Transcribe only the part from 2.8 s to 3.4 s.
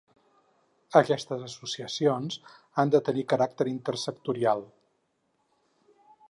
han de tenir